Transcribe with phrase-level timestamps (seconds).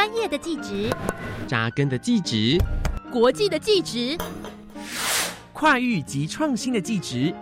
[0.00, 0.90] 专业的技职，
[1.46, 2.56] 扎根的技职，
[3.12, 4.16] 国际的技职，
[5.52, 7.34] 跨域及创新的技职，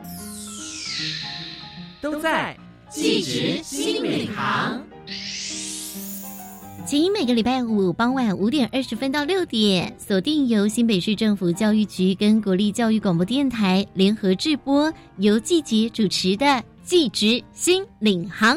[2.01, 2.59] 都在
[2.91, 4.83] 技职新领航。
[6.85, 16.45] 请每个礼拜五傍晚五点二十分到六点，锁定由新北市政府教育局跟国立教育广播电台联合制播，由季杰主持的
[16.83, 18.57] 《技职新领航》。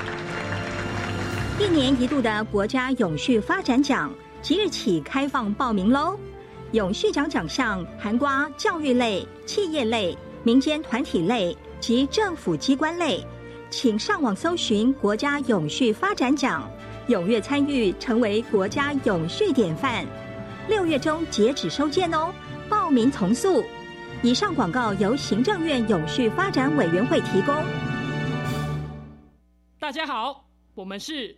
[1.61, 6.17] 一年一度的国家永续发展奖即日起开放报名喽！
[6.71, 13.23] 永续奖奖项含瓜教育类、企业类、民间团体类及政府机关类。
[13.69, 16.67] 请上网搜寻国家永续发展奖，
[17.07, 20.03] 踊跃参与，成为国家永续典范。
[20.67, 22.33] 六月中截止收件哦，
[22.67, 23.63] 报名从速。
[24.23, 27.53] 以上广告由行政院永续发展委员会提供。
[29.79, 31.37] 大家好，我们是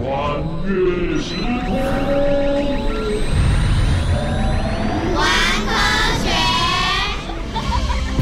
[0.00, 1.74] 穿越时空，
[5.16, 5.24] 玩
[5.66, 5.72] 科
[6.22, 6.30] 学。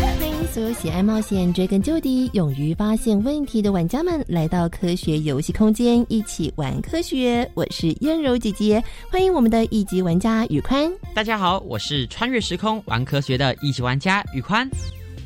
[0.00, 7.48] 欢迎所有喜爱冒险、追根究底、勇于发现问题的玩家们来到科学游戏空间，一起玩科学。
[7.52, 10.90] 我是燕柔姐姐，欢迎我们的一级玩家宇宽。
[11.12, 14.66] 大家好，我是穿越时空玩科学的一级玩家宇宽。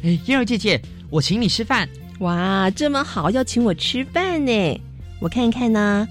[0.02, 1.88] 哎，燕柔姐姐，我请你吃饭。
[2.18, 4.80] 哇，这么好，要请我吃饭呢？
[5.20, 6.08] 我看看呢。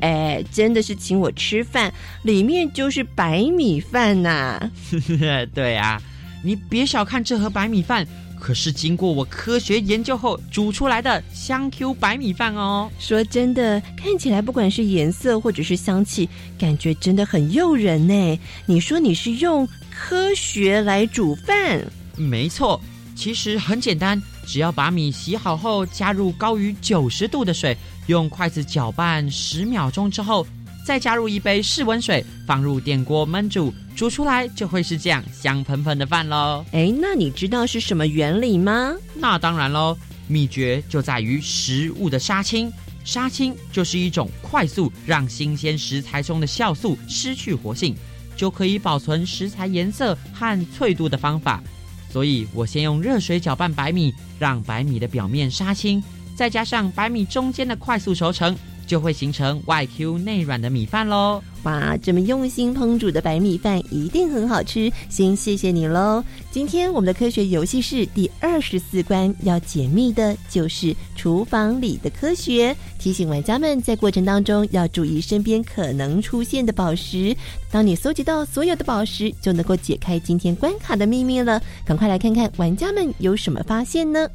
[0.00, 1.92] 哎，真的是请我吃饭，
[2.22, 4.60] 里面就是白米饭呐！
[5.54, 6.00] 对啊，
[6.44, 8.06] 你别小看这盒白米饭，
[8.38, 12.90] 可是经过我科学研究后煮出来的香 Q 白米饭哦。
[12.98, 16.28] 说真的，看起来不管是颜色或者是香气，
[16.58, 18.40] 感觉真的很诱人呢。
[18.66, 21.82] 你说你是用科学来煮饭？
[22.16, 22.80] 没错，
[23.14, 27.76] 其实很简单，只要把米洗好后，加入高于九十度的水。
[28.06, 30.46] 用筷子搅拌十秒钟之后，
[30.86, 36.64] 再加入一杯室温水，放入电锅焖煮，煮出来就会是这样香喷喷的饭喽。
[36.70, 38.94] 哎，那你知道是什么原理吗？
[39.16, 39.98] 那当然喽，
[40.28, 42.72] 秘诀就在于食物的杀青。
[43.04, 47.94] 杀青就是一种快速让新鲜食材中的酵素失去活性，
[48.36, 51.62] 就可以保存食材颜色和脆度的方法。
[52.10, 56.02] 所以我先用热水搅拌白米，让白米的表面杀青。
[56.34, 58.54] 再加上白米中间的快速熟成，
[58.86, 61.42] 就会形成外 Q 内软的米饭喽！
[61.64, 66.22] 哇，这么用心烹煮的白米饭一定很好吃，先谢谢你喽！
[66.50, 72.74] 今天我们的科学游戏是第二十四关，要解密的就是厨房里的科学。
[72.98, 77.36] 提醒玩家们在过程当中要注意身边可能出现的宝石。
[77.70, 81.60] 当你搜集到所有的宝石，就能够解开今天关卡的秘密了。
[81.84, 84.28] 赶快来看看玩家们有什么发现呢？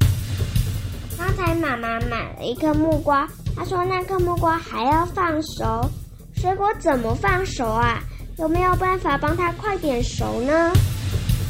[1.16, 5.88] 刚才妈妈买了一颗木瓜，她说那个木瓜还要放熟。
[6.34, 8.02] 水果怎么放熟啊？
[8.38, 10.72] 有没有办法帮它快点熟呢？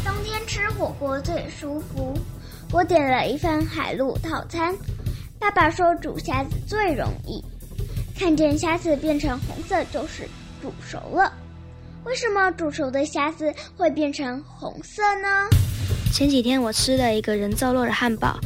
[0.05, 2.13] 冬天吃火锅最舒服，
[2.73, 4.75] 我点了一份海陆套餐。
[5.39, 7.43] 爸爸说煮虾子最容易，
[8.19, 10.29] 看见虾子变成红色就是
[10.61, 11.33] 煮熟了。
[12.05, 15.49] 为什么煮熟的虾子会变成红色呢？
[16.13, 18.37] 前几天我吃了一个人造肉的汉堡。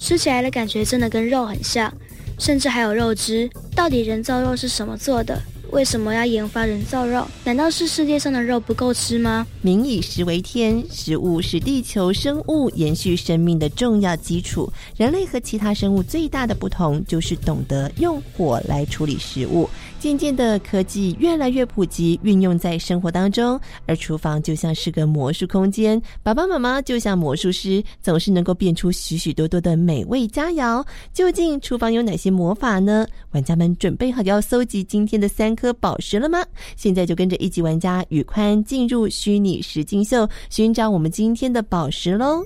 [0.00, 1.90] 吃起来的感觉真的跟肉很像，
[2.38, 5.40] 甚至还有肉汁，到底人造肉是什么做的？
[5.74, 7.26] 为什么要研发人造肉？
[7.42, 9.44] 难道是世界上的肉不够吃吗？
[9.60, 14.72] 民以食为天，食物是地球生物延续生命的重要基础。
[14.96, 19.68] 人类和其他生物最大的不同，就是懂得用火来处理食物。
[19.98, 26.00] 渐渐的，科技越来越普及，运用在生活当中，而厨房就像是个魔术空间。
[26.22, 30.86] 爸爸妈妈就像魔术师，总是能够变出许许多多的美味佳肴。
[31.12, 33.04] 究竟厨房有哪些魔法呢？
[33.32, 36.44] 玩家们准备好要搜集今天的三颗宝石了吗？
[36.76, 42.44] 现在就跟着一级玩家宇宽进入虚拟实境秀，寻找我们今天的宝石喽！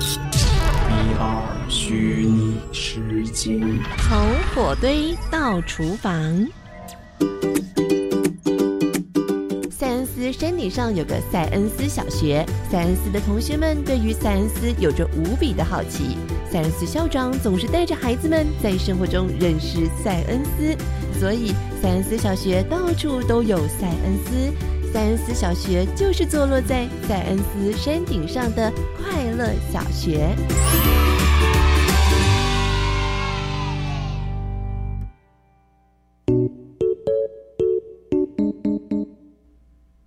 [0.00, 1.50] 一二。
[1.66, 4.16] 虚拟石境，从
[4.54, 6.46] 火堆到厨房。
[10.32, 16.16] 山顶上有个塞恩斯小学，塞恩斯的同学们对于塞恩斯有着无比的好奇。
[16.50, 20.76] 塞恩斯校长总是带着孩子们在生活中认识塞恩斯，
[21.18, 24.92] 所以塞恩斯小学到处都有塞恩斯。
[24.92, 30.28] 塞恩斯小学就是坐落在塞恩斯山顶上的快乐小学。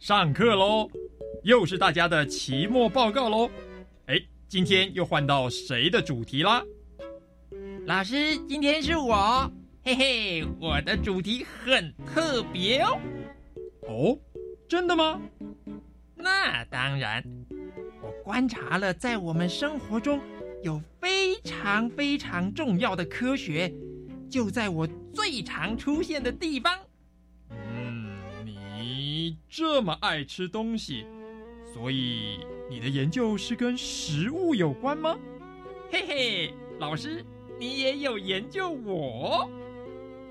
[0.08, 0.90] 上课喽，
[1.44, 3.52] 又是大家的期末报告喽。
[4.06, 4.18] 哎，
[4.48, 6.64] 今天又换到谁的主题啦？
[7.86, 9.52] 老师，今天是我，
[9.84, 12.98] 嘿嘿，我的主题很特别哦。
[13.82, 14.18] 哦，
[14.70, 15.20] 真的吗？
[16.16, 17.22] 那当然，
[18.02, 20.22] 我观察了，在我们生活中
[20.64, 23.74] 有非常非常重要的科学，
[24.30, 26.80] 就在我最常出现的地方。
[29.50, 31.06] 你这么爱吃东西，
[31.74, 32.40] 所以
[32.70, 35.18] 你的研究是跟食物有关吗？
[35.90, 37.24] 嘿嘿，老师，
[37.58, 39.50] 你也有研究我？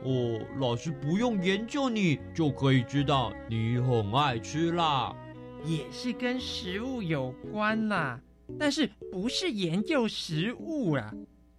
[0.04, 5.16] 哦，老师不用研究你就可以知道你很爱吃啦。
[5.64, 8.20] 也是跟食物有关啦，
[8.58, 11.12] 但是不是研究食物啦？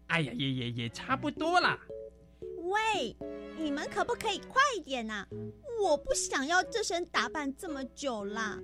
[0.07, 1.77] 哎呀，也也也差不多啦。
[2.67, 3.15] 喂，
[3.57, 5.25] 你们可不可以快点呐？
[5.81, 8.59] 我不想要这身打扮这么久啦！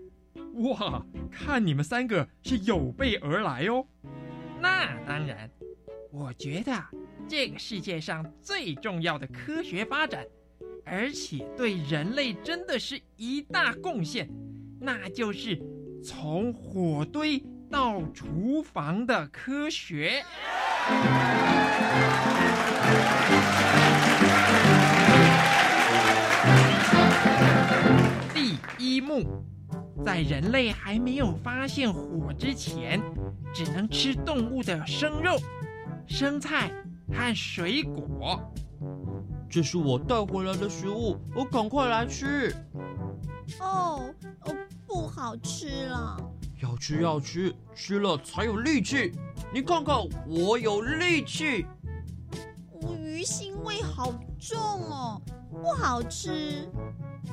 [0.55, 3.85] 哇，看你们三个是有备而来哦。
[4.59, 5.49] 那当然，
[6.11, 6.73] 我觉得
[7.29, 10.25] 这个世界上最重要的科学发展，
[10.83, 14.29] 而且对人类真的是一大贡献，
[14.81, 15.57] 那就是
[16.03, 17.41] 从火堆
[17.71, 20.25] 到厨房的科学。
[28.77, 29.43] 一幕，
[30.05, 33.01] 在人类还没有发现火之前，
[33.53, 35.37] 只能吃动物的生肉、
[36.05, 36.71] 生菜
[37.11, 38.39] 和水果。
[39.49, 42.53] 这是我带回来的食物，我赶快来吃。
[43.59, 44.13] 哦，
[44.85, 46.17] 不好吃了。
[46.63, 49.11] 要吃要吃，吃了才有力气。
[49.53, 51.65] 你看看，我有力气。
[52.97, 55.21] 鱼腥味好重哦，
[55.51, 56.69] 不好吃。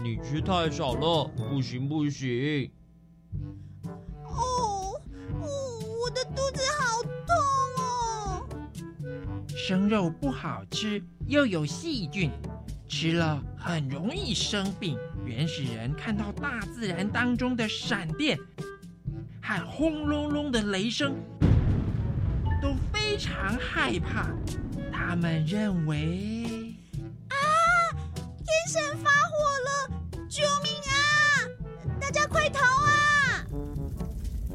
[0.02, 2.72] 你吃太少了，不行不行。
[4.24, 5.00] 哦，
[5.40, 8.48] 我的肚子好痛哦。
[9.46, 12.32] 生肉不好吃，又有细菌，
[12.88, 14.98] 吃了很容易生病。
[15.24, 18.36] 原始人看到大自然当中的闪电
[19.50, 21.12] 和轰隆隆的雷声，
[22.62, 24.28] 都非常害怕。
[24.92, 26.76] 他们认为
[27.30, 27.34] 啊。
[28.46, 29.34] 天神发火
[29.66, 29.90] 了！
[30.28, 30.94] 救命啊！
[32.00, 33.44] 大家快逃啊！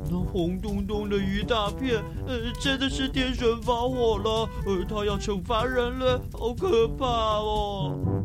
[0.10, 8.24] 那红彤彤的一大片，呃，真的是天神发火了，呃，他要惩罚人了，好可怕哦！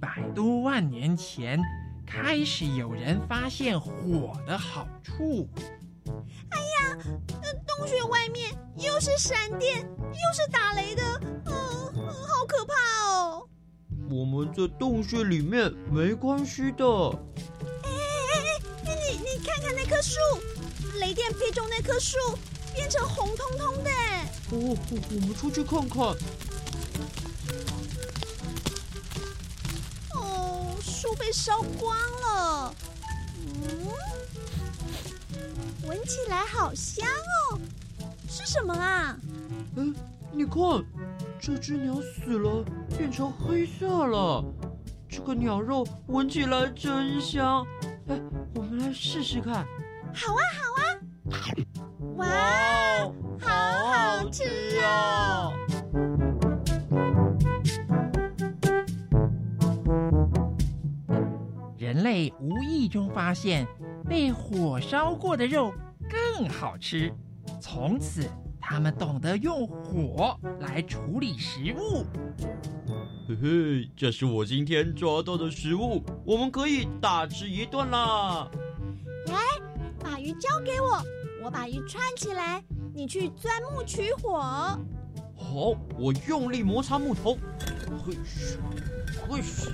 [0.00, 1.60] 百多万年前，
[2.06, 5.46] 开始有人发现火的好处。
[6.50, 6.96] 哎呀，
[7.66, 11.02] 洞穴外面又是闪电，又是打雷的，
[11.44, 11.52] 嗯，
[12.06, 12.74] 好可怕
[13.10, 13.46] 哦！
[14.08, 16.84] 我们在洞穴里面没关系的。
[16.84, 18.40] 哎哎
[18.86, 20.16] 哎，你你看看那棵树，
[20.98, 22.16] 雷电劈中那棵树，
[22.74, 23.90] 变成红彤彤的。
[24.52, 24.76] 哦，
[25.10, 26.16] 我们出去看看。
[31.20, 32.74] 被烧光了。
[33.44, 33.88] 嗯。
[35.86, 37.06] 闻起来好香
[37.50, 37.60] 哦，
[38.28, 39.16] 是什么啊？
[39.76, 39.94] 嗯，
[40.32, 40.84] 你看，
[41.40, 42.64] 这只鸟死了，
[42.96, 44.44] 变成黑色了。
[45.08, 47.66] 这个鸟肉闻起来真香。
[48.08, 48.20] 哎，
[48.54, 49.66] 我们来试试看。
[50.14, 50.82] 好啊，好啊。
[52.16, 52.26] 哇，
[53.40, 53.48] 好
[53.92, 54.44] 好吃
[54.82, 55.19] 哦！
[62.00, 63.66] 人类无意中发现，
[64.08, 65.70] 被火烧过的肉
[66.08, 67.12] 更好吃，
[67.60, 68.26] 从此
[68.58, 72.06] 他们懂得用火来处理食物。
[73.28, 78.50] 嘿嘿，这是我今天抓到的食物，我们可以大吃一顿啦！
[79.26, 79.34] 来，
[80.02, 81.04] 把鱼交给我，
[81.44, 82.64] 我把鱼串起来，
[82.94, 84.40] 你去钻木取火。
[84.40, 87.36] 好，我用力摩擦木头，
[88.06, 88.56] 嘿咻，
[89.28, 89.68] 嘿咻，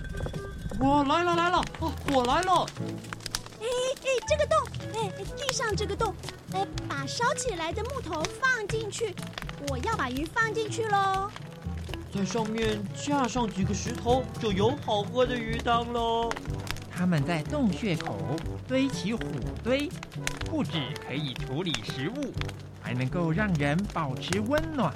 [0.81, 2.67] 哇，来了来了，啊，我来了！
[3.61, 3.67] 哎
[4.03, 4.59] 哎，这个洞，
[4.95, 6.15] 哎，地上这个洞，
[6.53, 9.15] 哎，把烧起来的木头放进去，
[9.69, 11.31] 我要把鱼放进去喽。
[12.15, 16.31] 在上面架上几个石头，就有好喝的鱼汤喽。
[16.95, 18.37] 他们在洞穴口
[18.69, 19.21] 堆起火
[19.65, 19.89] 堆，
[20.45, 20.73] 不止
[21.07, 22.33] 可以处理食物，
[22.83, 24.95] 还能够让人保持温暖，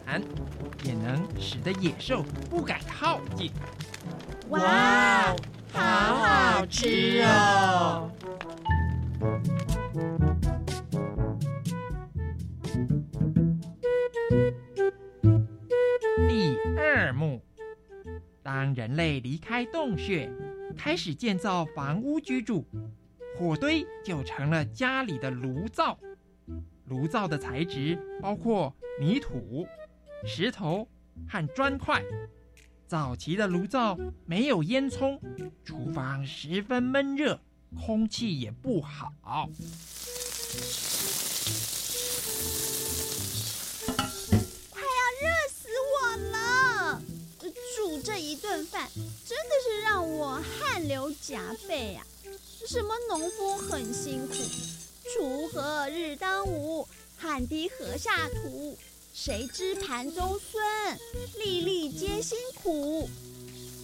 [0.82, 3.50] 也能使得野兽不敢靠近。
[4.49, 5.34] 哇，
[5.72, 8.10] 好好吃哦！
[16.28, 17.40] 第二幕，
[18.42, 20.30] 当人类离开洞穴，
[20.76, 22.64] 开始建造房屋居住，
[23.38, 25.98] 火堆就成了家里的炉灶。
[26.86, 29.66] 炉灶的材质包括泥土、
[30.26, 30.88] 石头
[31.28, 32.02] 和砖块。
[32.90, 35.16] 早期的炉灶没有烟囱，
[35.64, 37.38] 厨房十分闷热，
[37.87, 39.49] 空气也不好。
[44.70, 47.00] 快要热死我了！
[47.76, 48.90] 煮这一顿饭
[49.25, 52.04] 真的是让我汗流浃背呀。
[52.66, 54.35] 什么农夫很辛苦，
[55.16, 58.76] 锄禾日当午，汗滴禾下土。
[59.22, 60.98] 谁知盘中餐，
[61.36, 63.06] 粒粒皆辛苦。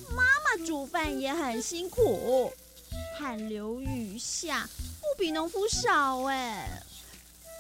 [0.09, 2.51] 妈妈煮饭也很辛苦，
[3.19, 4.67] 汗流雨下，
[4.99, 6.83] 不比农夫少哎。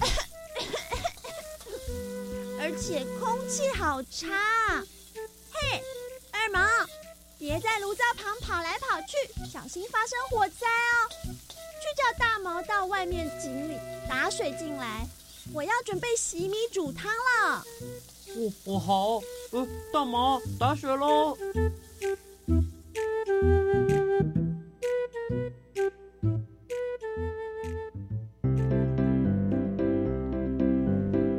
[2.59, 4.83] 而且空气好差。
[5.52, 5.83] 嘿，
[6.33, 6.66] 二毛，
[7.38, 9.09] 别在炉灶旁跑来跑去，
[9.52, 11.12] 小心发生火灾哦。
[11.25, 13.78] 去叫大毛到外面井里
[14.09, 15.06] 打水进来。
[15.53, 17.65] 我要准备洗米煮汤了。
[18.37, 19.21] 哦哦好，
[19.53, 21.37] 呃，大毛打水喽。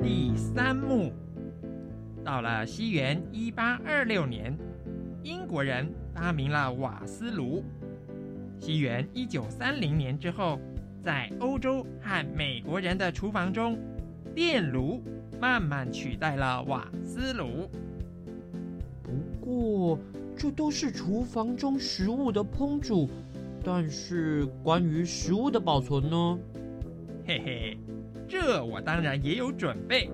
[0.01, 1.13] 第三幕，
[2.25, 4.57] 到了西元一八二六年，
[5.21, 7.63] 英国人发明了瓦斯炉。
[8.59, 10.59] 西元一九三零年之后，
[11.03, 13.77] 在欧洲和美国人的厨房中。
[14.37, 15.01] 电炉
[15.41, 17.67] 慢慢取代了瓦斯炉。
[19.01, 19.11] 不
[19.43, 19.97] 过，
[20.37, 23.09] 这都是厨房中食物的烹煮，
[23.63, 26.37] 但是关于食物的保存呢？
[27.25, 27.77] 嘿嘿，
[28.27, 30.07] 这我当然也有准备。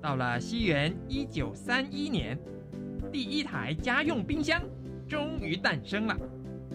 [0.00, 2.38] 到了西元一九三一年，
[3.12, 4.62] 第一台家用冰箱
[5.06, 6.16] 终于诞生了，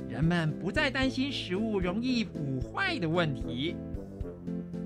[0.08, 3.76] 人们不再担心食物容易腐坏的问题。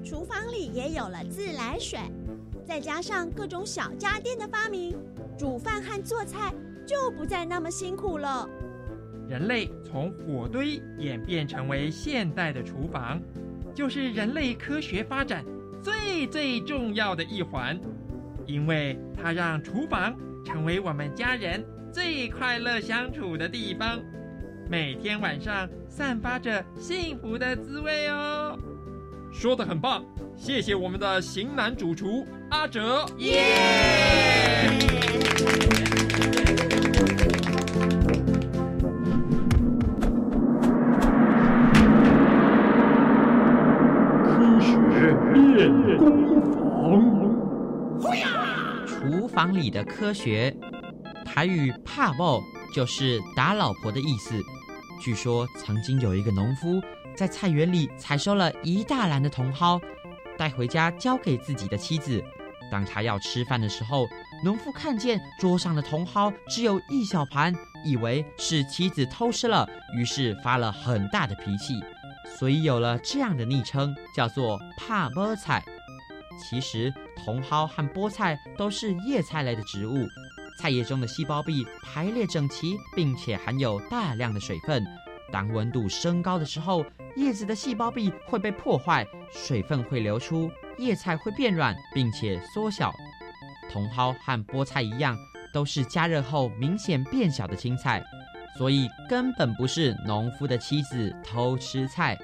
[0.05, 1.99] 厨房里也有了自来水，
[2.63, 4.95] 再加上各种小家电的发明，
[5.35, 6.53] 煮饭和做菜
[6.85, 8.47] 就不再那么辛苦了。
[9.27, 13.19] 人类从火堆演变成为现代的厨房，
[13.73, 15.43] 就是人类科学发展
[15.81, 17.75] 最最重要的一环，
[18.45, 23.99] 因为它让厨房成为我们家人最快乐相处的地方，
[24.69, 28.55] 每天晚上散发着幸福的滋味哦。
[29.37, 30.01] 说的很棒，
[30.33, 33.05] 谢谢我们的型男主厨阿哲。
[33.17, 33.43] 耶！
[44.23, 44.73] 科学
[45.33, 48.09] 练功房。
[48.87, 50.55] 厨房里的科学，
[51.25, 52.41] 台语“怕爆”
[52.73, 54.33] 就是打老婆的意思。
[55.01, 56.81] 据说曾经有一个农夫。
[57.15, 59.81] 在菜园里采收了一大篮的茼蒿，
[60.37, 62.21] 带回家交给自己的妻子。
[62.71, 64.05] 当他要吃饭的时候，
[64.43, 67.53] 农夫看见桌上的茼蒿只有一小盘，
[67.85, 69.67] 以为是妻子偷吃了，
[69.97, 71.79] 于是发了很大的脾气，
[72.37, 75.63] 所以有了这样的昵称，叫做“怕菠菜”。
[76.37, 79.95] 其实，茼蒿和菠菜都是叶菜类的植物，
[80.59, 84.83] 菜叶中的细胞壁排列整齐，并且含有大量的水分。
[85.31, 92.91] 当温度升高的时候，叶子的细胞壁会被破坏，水分会流出，叶菜会变软，并且缩小。
[93.71, 95.17] 茼蒿和菠菜一样，
[95.53, 98.03] 都是加热后明显变小的青菜，
[98.57, 102.17] 所以根本不是农夫的妻子偷吃菜。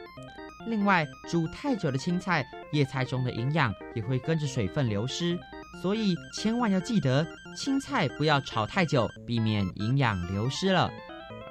[0.67, 5.39] 另外，煮太久的青菜，叶菜中的营养也会跟着水分流失，
[5.81, 7.25] 所以千万要记得，
[7.57, 10.91] 青菜不要炒太久，避免营养流失了。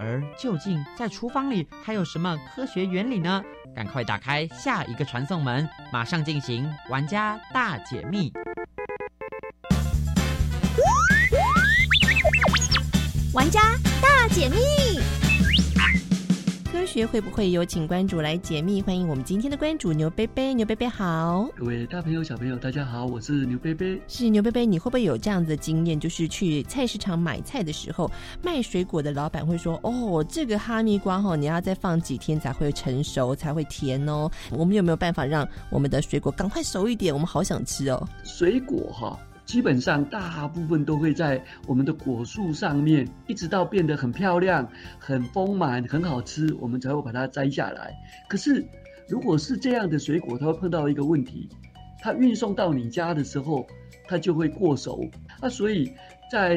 [0.00, 3.42] 而究竟在厨房里还有什么科学原理呢？
[3.76, 8.32] 赶快打开下一个传送门，马上进行玩家大解密。
[13.34, 13.60] 玩家
[14.00, 14.56] 大解密，
[16.90, 18.82] 学会不会有请关主来解密？
[18.82, 24.02] 欢迎我们今天的关主牛贝贝，牛贝贝好，各位大朋友小朋友大家好，我是牛贝贝。
[24.08, 26.00] 是牛贝贝，你会不会有这样的经验？
[26.00, 28.10] 就是去菜市场买菜的时候，
[28.42, 37.14] 卖水果的老板会说：“哦，这个哈密瓜哈，你要再放几天才会成熟，才会甜哦。”我们有没有办法让我们的水果赶快熟一点？
[37.14, 38.08] 我们好想吃哦。
[38.24, 39.16] 水果哈。
[39.50, 47.92] 基本上大部分都会在我们的果树上面，一直到变得很漂亮、很丰满、很好吃，我们才会把它摘下来。
[48.28, 48.64] 可是，
[49.08, 51.48] 如果是这样的水果，它会碰到一个问题，
[51.98, 53.66] 它运送到你家的时候，
[54.06, 55.04] 它就会过熟。
[55.42, 55.92] 那所以
[56.30, 56.56] 在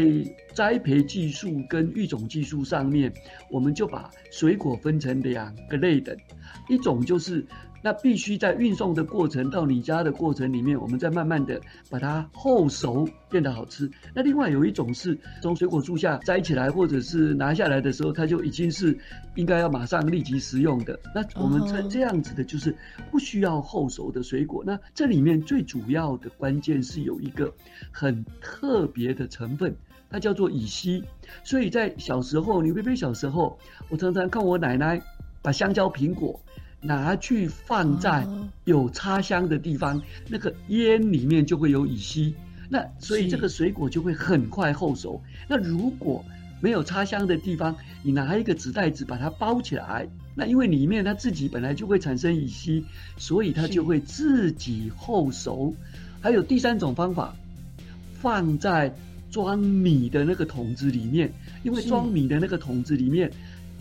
[0.53, 3.11] 栽培技术跟育种技术上面，
[3.49, 6.15] 我们就把水果分成两个类等，
[6.69, 7.43] 一种就是。
[7.83, 11.59] 那必须在运送的过程到你家的过程里面，我们再慢慢的
[11.89, 13.91] 把它后熟变得好吃。
[14.15, 18.97] 那另外有一种是从水果树下摘起来或者是拿下来的时候，它就已经是
[19.35, 20.97] 应该要马上立即食用的。
[21.13, 22.73] 那我们称这样子的就是
[23.11, 24.63] 不需要后熟的水果。
[24.65, 27.53] 那这里面最主要的关键是有一个
[27.91, 29.75] 很特别的成分，
[30.09, 31.03] 它叫做乙烯。
[31.43, 33.59] 所以在小时候，你贝贝小时候，
[33.89, 35.01] 我常常看我奶奶
[35.41, 36.39] 把香蕉、苹果。
[36.83, 38.27] 拿去放在
[38.65, 42.35] 有插香的地方，那个烟里面就会有乙烯，
[42.69, 45.21] 那所以这个水果就会很快后熟。
[45.47, 46.23] 那如果
[46.59, 52.83] 没有插香的地方，你拿一个纸袋子把它包起来，那因为里面它自己本来就会产生乙烯，
[53.15, 55.73] 所以它就会自己后熟。
[56.19, 57.33] 还有第三种方法，
[58.13, 58.93] 放在
[59.31, 63.31] 装米的那个桶子里面，因为装米的那个桶子里面。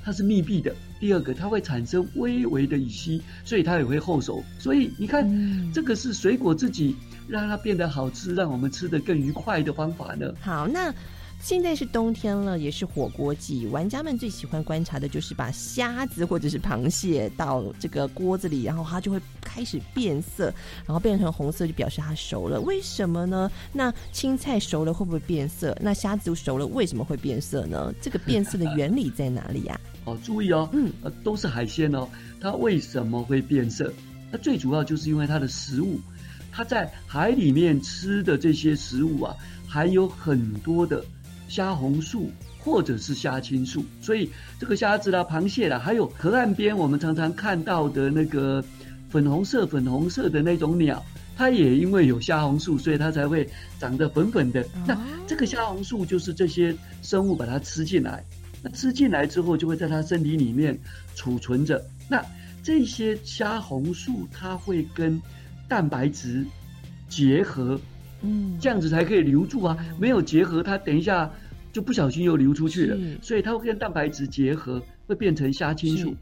[0.05, 0.75] 它是密闭的。
[1.01, 4.43] 第二个，它会产生微微的乙烯，所以它也会后熟。
[4.59, 6.97] 所以你看，这个是水果自己
[7.29, 10.33] 让它变得好吃，让我们吃得更愉快的方法呢。
[10.41, 10.93] 好，那。
[11.41, 13.67] 现在是冬天了，也是火锅季。
[13.67, 20.55] 玩家们最喜欢观察的就是把虾子或者是螃蟹到这个锅子里，然后它就会开始变色，
[20.87, 22.61] 然后变成红色就表示它熟了。
[22.61, 23.51] 为什么呢？
[23.73, 25.77] 那青菜熟了会不会变色？
[25.81, 27.93] 那虾子熟了为什么会变色呢？
[28.01, 29.81] 这个变色的原理在哪里呀？
[30.05, 32.09] 哦，注意哦，嗯，呃，都是海鲜哦，
[32.41, 33.93] 它为什么会变色？
[34.31, 36.01] 那最主要就是因为它的食物，
[36.51, 39.37] 它在海里面吃的这些食物啊，
[39.69, 41.05] 含有很多的。
[41.49, 48.65] 虾红素或者是虾青素，所以这个虾子啦、螃蟹啦，还有河岸边我们常常看到的那个
[49.11, 51.05] 粉红色、粉红色的那种鸟，
[51.37, 53.47] 它也因为有虾红素，所以它才会
[53.79, 54.67] 长得粉粉的。
[54.87, 58.25] 那这个虾红素就是这些生物把它吃进来，
[58.63, 60.79] 那吃进来之后就会在它身体里面
[61.15, 61.85] 储存着。
[62.09, 62.25] 那
[62.63, 65.21] 这些虾红素它会跟
[65.69, 66.45] 蛋白质
[67.09, 67.81] 结合。
[68.25, 69.77] 嗯，这样子才可以留住啊！
[69.99, 71.29] 没有结合，它等一下
[71.73, 72.97] 就不小心又流出去了。
[73.21, 76.15] 所以它会跟蛋白质结合，会变成虾青素。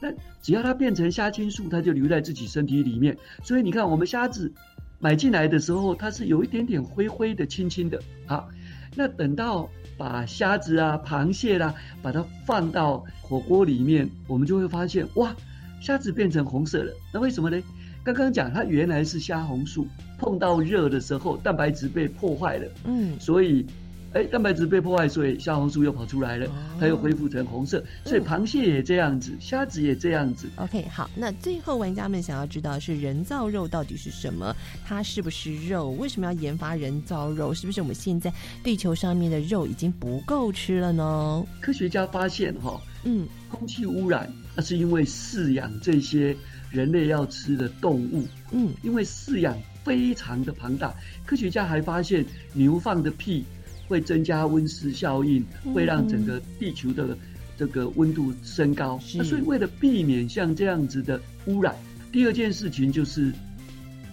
[0.00, 3.16] 那只要它变成虾青素，它就留在自己身体里面。
[3.42, 4.52] 所以你看，我们虾子
[5.00, 8.00] 买进来的时候，它是有一点点灰灰的、青青的。
[8.26, 8.48] 好，
[8.94, 15.34] 那等到把虾子啊、螃蟹啦，把它放到火锅里面，我们就会发现，哇，
[15.80, 16.92] 虾子变成红色了。
[17.12, 17.62] 那为什么呢？
[18.02, 19.86] 刚刚讲它原来是虾红素。
[20.18, 23.66] 碰到热的时候，蛋白质被破坏了，嗯，所以，
[24.14, 26.48] 哎，蛋白质被破坏，所以虾红素又跑出来了，
[26.78, 27.84] 它又恢复成红色。
[28.04, 30.48] 所以螃蟹也这样子，虾子也这样子。
[30.56, 34.54] OK，好，那最后玩家们想要知道是人造肉到底是什么？
[34.86, 35.90] 它是不是肉？
[35.90, 37.52] 为什么要研发人造肉？
[37.52, 41.44] 是不是我们现在地球上面的肉已经不够吃了呢？
[41.60, 46.36] 科学家发现，哈，嗯，空气污染，那是因为饲养这些
[46.70, 49.56] 人类要吃的动物，嗯，因为饲养。
[49.84, 50.94] 非常的庞大，
[51.26, 52.24] 科学家还发现
[52.54, 53.44] 牛放的屁
[53.88, 55.44] 会增加温室效应，
[55.74, 57.16] 会让整个地球的
[57.56, 59.00] 这个温度升高。
[59.16, 61.74] 那所以为了避免像这样子的污染，
[62.10, 63.32] 第二件事情就是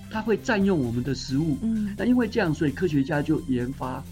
[0.09, 1.57] 它会占用我们的食物。
[1.61, 4.03] 嗯，那因为这样，所以科学家就研发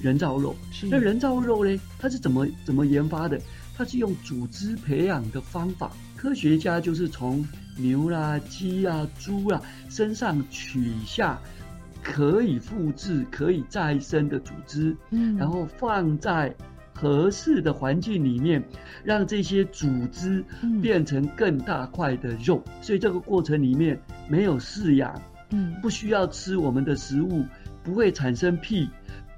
[0.00, 0.56] 人造肉。
[0.90, 1.80] 那人造肉呢？
[1.98, 3.40] 它是怎么怎么研发的？
[3.76, 5.92] 它是用组织培养的方法。
[6.16, 7.44] 科学家就是从
[7.76, 11.40] 牛啦、鸡啊、猪啊身上取下
[12.02, 15.36] 可以复制、可以再生的组织，嗯。
[15.36, 16.54] 然后放在
[16.92, 18.62] 合适的环境里面，
[19.02, 20.44] 让这些组织
[20.80, 22.62] 变成更大块的肉。
[22.80, 27.44] 所以这个过程里面没有饲养，嗯，不需要吃我们的食物，
[27.82, 28.88] 不会产生屁，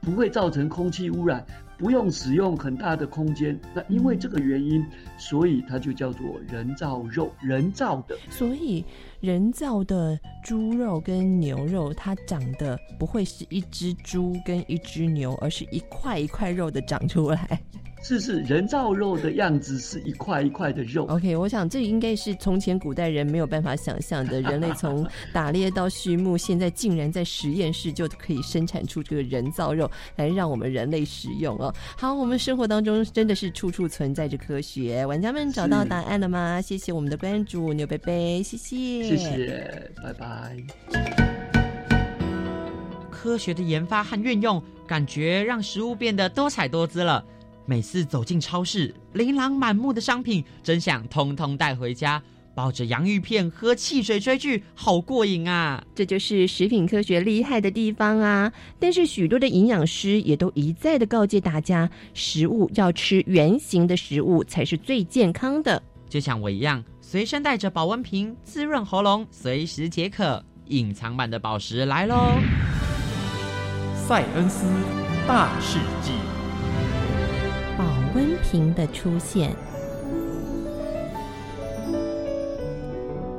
[0.00, 1.44] 不会造成空气污染，
[1.78, 3.58] 不用使用很大的空间。
[3.74, 4.84] 那因为这个原因，
[5.18, 8.16] 所以它就叫做人造肉，人造的。
[8.30, 8.84] 所以
[9.20, 17.60] 人造的猪肉跟牛肉，它长得不会是一只猪跟一只牛，而是一块一块肉的长出来。
[18.06, 21.06] 是是，人造肉的样子是一块一块的肉。
[21.06, 24.42] OK，我想这应该是从前古代人没有办法想象的。
[24.42, 31.74] 人类从 打猎到畜牧，现在竟然在实验室就可以生产出这个人造肉来让我们人类食用哦。
[31.96, 35.06] 好，我们生活当中真的是处处存在着科学。
[35.06, 36.60] 玩家们找到答案了吗？
[36.60, 40.56] 谢谢我们的关注牛贝贝，谢谢，谢谢，拜拜。
[43.10, 47.24] 科学的研发和运用，感觉让食物变得多彩多姿了。
[47.66, 52.22] 每次走进超市，琳琅满目的商品，真想通通带回家，
[52.54, 55.82] 抱着洋芋片喝汽水追剧，好过瘾啊！
[55.94, 58.52] 这就是食品科学厉害的地方啊！
[58.78, 65.82] 但是许多的营养师也都一再的告诫大家，食物要吃原形的食物才是最健康的。
[66.06, 70.44] 就像我一样，随身带着保温瓶，滋润喉咙，随时解渴。
[70.68, 72.38] 隐藏版的宝石来喽！
[74.06, 74.66] 塞恩斯
[75.26, 76.12] 大事记。
[78.14, 79.50] 温瓶的出现，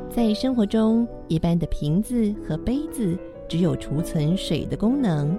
[0.10, 5.38] 在生活中，一般的瓶子和杯子只有储存水的功能，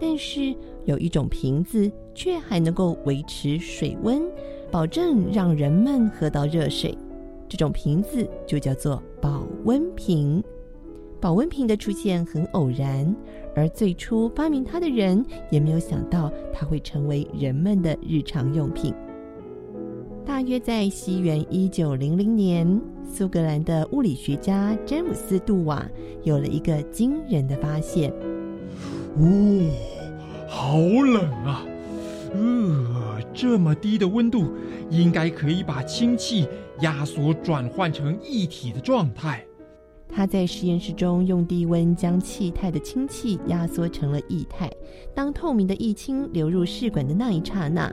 [0.00, 0.52] 但是
[0.86, 4.20] 有一种瓶子却还能够维持水温，
[4.72, 6.98] 保证让人们喝到热水。
[7.48, 10.42] 这种瓶子就叫做保温瓶。
[11.20, 13.14] 保温瓶的出现很偶然，
[13.54, 18.94] 而最初发明它的人也没有想到它会成为人们的日常用品。
[20.26, 25.86] 大约在西元一九零零年，苏格兰的物理学家詹姆斯·杜瓦
[26.22, 28.10] 有了一个惊人的发现。
[29.16, 29.70] 哦，
[30.48, 31.62] 好冷啊！
[32.32, 34.54] 呃，这么低的温度，
[34.90, 36.48] 应该可以把氢气
[36.80, 39.44] 压缩转换成液体的状态。
[40.14, 44.70] 他在实验室中用低温将气态的氢气压缩成了液态。
[45.12, 47.92] 当透明的液氢流入试管的那一刹那，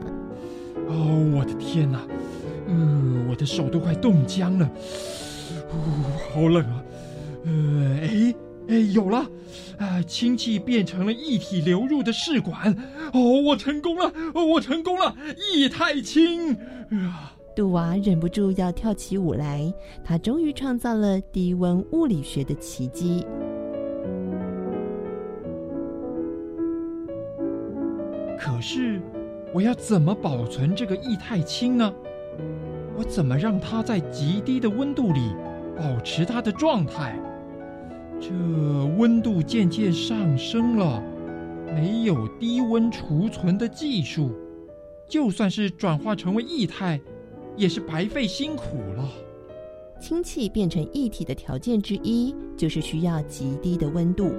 [0.88, 2.06] 哦，我的天哪！
[2.68, 4.70] 嗯，我的手都快冻僵了。
[5.70, 5.76] 哦，
[6.32, 6.84] 好冷啊！
[7.44, 8.34] 呃，哎
[8.68, 9.26] 哎，有了！
[9.78, 12.72] 啊，氢气变成了液体流入的试管。
[13.12, 14.12] 哦，我成功了！
[14.34, 15.16] 哦，我成功了！
[15.54, 16.54] 液态氢！
[16.90, 17.34] 啊！
[17.54, 23.26] 杜娃忍不住要跳起舞来，他终于创造了低温物理学的奇迹。
[28.38, 29.00] 可是，
[29.52, 31.92] 我要怎么保存这个液态氢呢？
[32.96, 35.34] 我怎么让它在极低的温度里
[35.76, 37.18] 保持它的状态？
[38.18, 38.30] 这
[38.96, 41.02] 温度渐渐上升了，
[41.66, 44.30] 没有低温储存的技术，
[45.08, 47.00] 就算是转化成为液态。
[47.56, 49.08] 也是白费辛苦了。
[50.00, 54.32] 氢气变成液体的条件之一，就是需要极低的温度。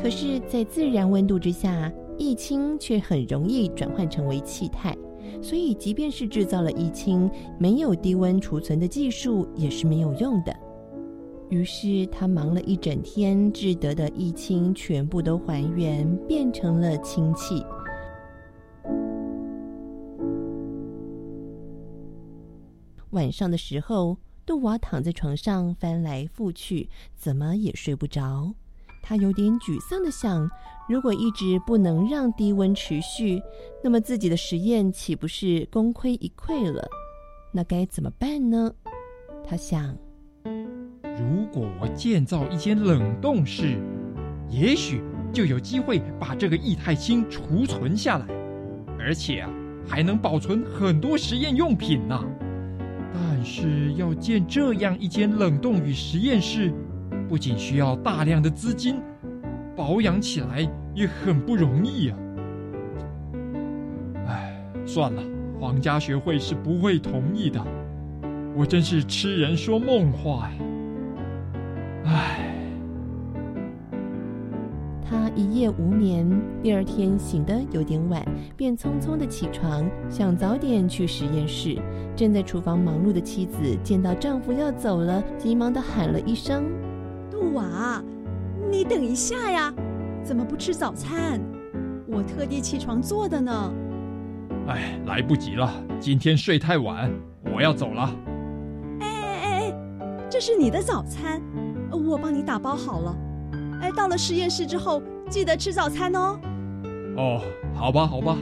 [0.00, 4.96] 可是，在自然温度之下，液氢却很容易转换成为气态。
[5.42, 7.28] 所以，即便是制造了液氢，
[7.58, 10.54] 没有低温储存的技术，也是没有用的。
[11.50, 17.64] 于是，他忙了一整天，制得的液氢全部都还原，变成了氢气。
[23.10, 28.52] 晚上的时候，杜娃躺在床上翻来覆去，怎么也睡不着。
[29.02, 30.50] 他有点沮丧的想：
[30.88, 33.40] 如果一直不能让低温持续，
[33.82, 36.86] 那么自己的实验岂不是功亏一篑了？
[37.52, 38.74] 那该怎么办呢？
[39.46, 39.96] 他想：
[40.44, 43.78] 如果我建造一间冷冻室，
[44.50, 48.26] 也许就有机会把这个液态氢储存下来，
[48.98, 49.50] 而且啊，
[49.86, 52.22] 还能保存很多实验用品呢。
[53.44, 56.72] 是要建这样一间冷冻与实验室，
[57.28, 58.96] 不仅需要大量的资金，
[59.76, 62.18] 保养起来也很不容易啊！
[64.26, 65.22] 唉，算了，
[65.60, 67.64] 皇家学会是不会同意的。
[68.56, 70.56] 我真是痴人说梦话呀！
[75.38, 76.28] 一夜无眠，
[76.60, 78.20] 第二天醒得有点晚，
[78.56, 81.80] 便匆匆的起床，想早点去实验室。
[82.16, 86.64] 正在厨房忙碌的妻子见到丈夫要走了，急忙的喊了一声
[87.30, 88.02] ：“杜瓦，
[88.68, 89.72] 你等一下呀，
[90.24, 91.40] 怎么不吃早餐？
[92.08, 93.72] 我特地起床做的呢。”
[94.66, 97.08] 哎，来不及了，今天睡太晚，
[97.54, 98.12] 我要走了。
[98.98, 99.74] 哎哎哎，
[100.28, 101.40] 这是你的早餐，
[101.92, 103.16] 我帮你打包好了。
[103.80, 106.38] 哎，到了实验室之后，记得吃早餐哦。
[107.16, 107.40] 哦，
[107.74, 108.36] 好吧，好吧。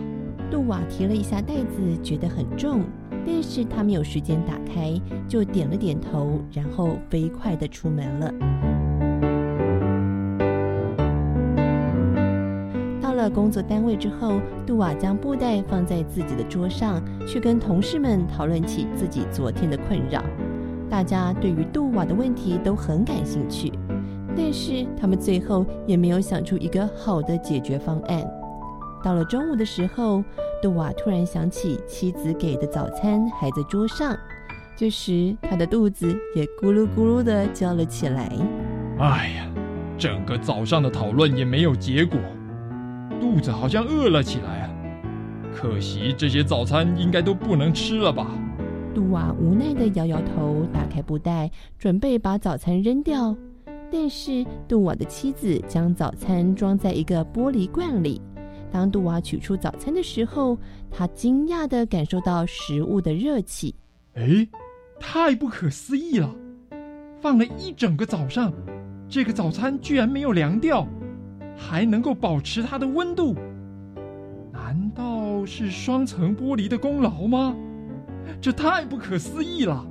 [0.51, 2.85] 杜瓦提了一下袋子，觉得很重，
[3.27, 4.95] 但是他没有时间打开，
[5.27, 8.33] 就点了点头，然后飞快的出门了。
[13.03, 20.23] 到了工作单位之后，杜瓦将布袋放在自己的桌上，去跟同事们讨论起自己昨天的困扰。
[20.89, 23.73] 大家对于杜瓦的问题都很感兴趣。
[24.37, 28.25] 但是他们最后也没有想出一个好的解决方案。
[29.03, 30.23] 到了中午的时候，
[30.63, 34.17] 杜瓦突然想起妻子给的早餐还在桌上，
[34.77, 38.31] 这时他的肚子也咕噜咕噜的叫了起来。
[38.99, 39.49] 哎呀，
[39.97, 42.19] 整个早上的讨论也没有结果，
[43.21, 44.71] 肚子好像饿了起来啊！
[45.55, 48.27] 可惜这些早餐应该都不能吃了吧？
[48.95, 53.37] 杜瓦无奈的摇摇头，打开布袋，准备把早餐扔掉。
[53.91, 58.21] 但是杜瓦的妻子将早餐装在一个玻璃罐里。
[58.71, 60.59] 当杜瓦取出早餐的时候，
[60.91, 63.75] 他惊讶的感受到食物的热气。
[64.15, 64.47] 哎，
[64.99, 66.35] 太不可思议了！
[67.21, 68.53] 放了一整个早上，
[69.09, 70.87] 这个早餐居然没有凉掉，
[71.57, 73.35] 还能够保持它的温度。
[74.53, 77.57] 难道是双层玻璃的功劳吗？
[78.41, 79.87] 这太不可思议了！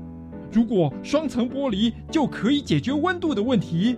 [0.51, 3.97] 如果双层玻璃就可以解决温度的问题，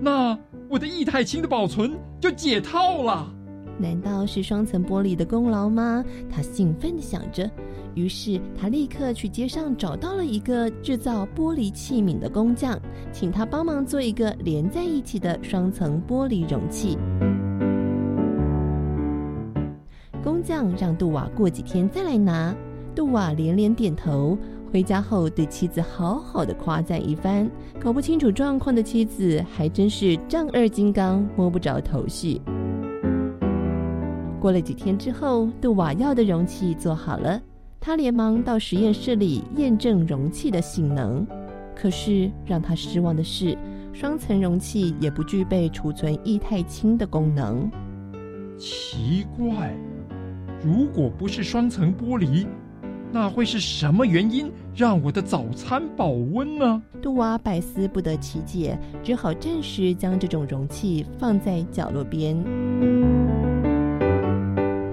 [0.00, 3.32] 那我的液态氢的保存就解套了。
[3.80, 6.04] 难道是双层玻璃的功劳吗？
[6.28, 7.48] 他兴奋地想着。
[7.94, 12.78] 于是他立刻去街上找到了一个制造玻璃器皿的工匠，
[13.12, 16.96] 请他帮忙做一个连在一起的双层玻璃容器。
[20.22, 22.54] 工匠让杜瓦过几天再来拿，
[22.94, 24.36] 杜瓦连连点头。
[24.70, 27.50] 回家后，对妻子好好的夸赞一番。
[27.80, 32.40] 搞不清楚状况的妻子还真是丈二金刚，摸不着头绪。
[34.40, 37.40] 过了几天之后，杜瓦要的容器做好了，
[37.80, 41.26] 他连忙到实验室里验证容器的性能。
[41.74, 43.56] 可是让他失望的是，
[43.92, 47.70] 双层容器也不具备储存液态氢的功能。
[48.58, 49.74] 奇怪，
[50.62, 52.46] 如果不是双层玻璃。
[53.10, 56.82] 那会是什么原因让我的早餐保温呢？
[57.00, 62.36] 杜娃百思不得其解，只好暂时将这种容器放在角落边。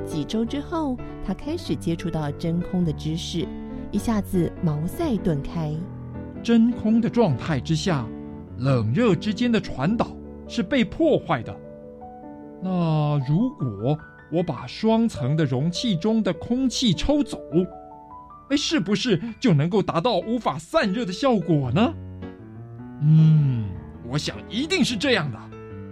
[0.05, 3.45] 几周之后，他开始接触到真空的知识，
[3.91, 5.75] 一下子茅塞顿开。
[6.41, 8.05] 真空的状态之下，
[8.59, 10.07] 冷热之间的传导
[10.47, 11.53] 是被破坏的。
[12.63, 13.97] 那如果
[14.31, 17.37] 我把双层的容器中的空气抽走？
[18.49, 21.93] 哎，是不是就能够达到无法散热的效果呢？
[23.01, 23.65] 嗯，
[24.07, 25.39] 我想一定是这样的。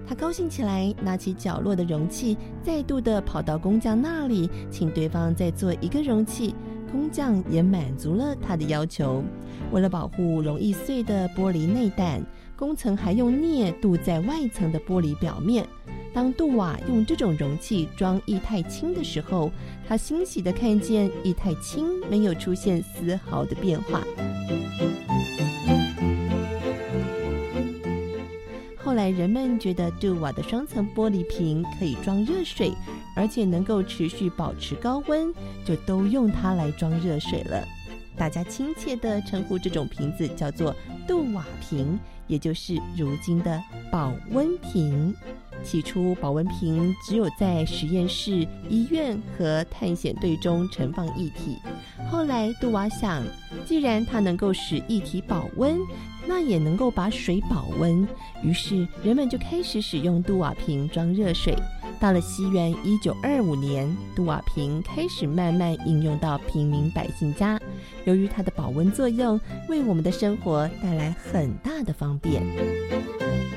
[0.06, 6.54] 他高兴起来，拿起角落的容器，再度的跑到工匠那里，请对方再做一个容器。
[6.92, 9.24] 工匠也满足了他的要求。
[9.72, 12.22] 为了保护容易碎的玻璃内胆，
[12.56, 15.66] 工层还用镍镀在外层的玻璃表面。
[16.14, 19.52] 当杜瓦用这种容器装液态氢的时候，
[19.88, 24.02] 他欣喜地看见液态氢没有出现丝毫的变化。
[28.78, 32.72] 后来人们觉得杜瓦的双层玻璃瓶可以装热水，
[33.16, 35.34] 而且能够持续保持高温，
[35.66, 37.66] 就都用它来装热水了。
[38.16, 40.76] 大家亲切地称呼这种瓶子叫做
[41.08, 45.14] 杜瓦瓶，也就是如今的保温瓶。
[45.64, 51.58] 起初，保温瓶只有在实验室、医院和探险队中盛放液体。
[52.10, 53.24] 后来，杜瓦想，
[53.66, 55.78] 既然它能够使液体保温，
[56.28, 58.06] 那也能够把水保温。
[58.44, 61.56] 于是，人们就开始使用杜瓦瓶装热水。
[62.04, 67.58] 到了西元一九二五年，杜瓦瓶开始慢慢应用到平民百姓家。
[68.04, 69.40] 由于它的保温作用，
[69.70, 72.44] 为我们的生活带来很大的方便。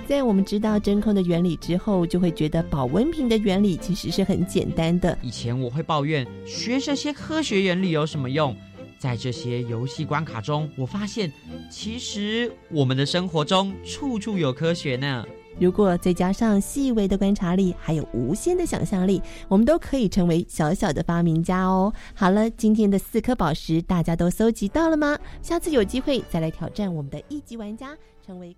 [0.06, 5.18] 在我们知道真空的原理之后，就会觉得保温瓶的原理其实是很简单的。
[5.22, 8.56] 以前我会抱怨学这些科学原理有什么用，
[8.96, 11.32] 在这些游戏关卡中，我发现
[11.68, 15.24] 其实我们的生活中处处有科学呢。
[15.58, 21.92] 如果再加上细微的观察力，还有无限的想象力，我们都可以成为小小的发明家哦。
[22.14, 25.18] 好了，今天的四颗宝石大家都搜集到了吗？
[25.40, 28.54] 下次有机会再来挑战我们的一级玩家，成为。